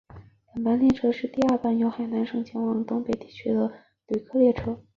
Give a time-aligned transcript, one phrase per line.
[0.51, 3.71] 本班列车是第二班由海南省前往东北地区的
[4.07, 4.81] 旅客列车。